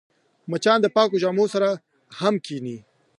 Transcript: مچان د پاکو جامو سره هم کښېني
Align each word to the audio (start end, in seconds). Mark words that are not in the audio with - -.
مچان 0.49 0.79
د 0.81 0.87
پاکو 0.95 1.21
جامو 1.23 1.45
سره 1.53 1.69
هم 2.19 2.35
کښېني 2.45 2.77